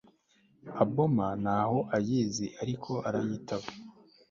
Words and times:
aboma 0.81 1.27
ntaho 1.41 1.79
ayizi 1.97 2.47
ariko 2.61 2.91
arayitaba 3.07 3.67